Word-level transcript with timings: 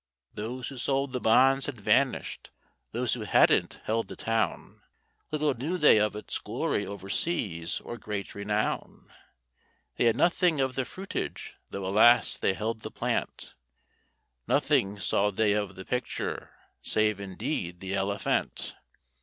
Those 0.33 0.69
who 0.69 0.77
sold 0.77 1.13
the 1.13 1.19
bonds 1.19 1.67
had 1.67 1.79
vanished, 1.79 2.49
those 2.91 3.13
who 3.13 3.21
hadn't 3.21 3.81
held 3.83 4.07
the 4.07 4.15
town, 4.15 4.81
Little 5.29 5.53
knew 5.53 5.77
they 5.77 5.99
of 5.99 6.15
its 6.15 6.39
glory 6.39 6.87
over 6.87 7.07
seas 7.07 7.79
or 7.81 7.99
great 7.99 8.33
renown. 8.33 9.13
They 9.97 10.05
had 10.05 10.15
nothing 10.15 10.59
of 10.59 10.73
the 10.73 10.85
fruitage, 10.85 11.53
though, 11.69 11.85
alas! 11.85 12.35
they 12.35 12.53
held 12.55 12.81
the 12.81 12.89
plant, 12.89 13.53
Nothing 14.47 14.97
saw 14.97 15.29
they 15.29 15.53
of 15.53 15.75
the 15.75 15.85
picture, 15.85 16.49
save, 16.81 17.19
indeed, 17.21 17.79
the 17.79 17.93
Elephant. 17.93 18.73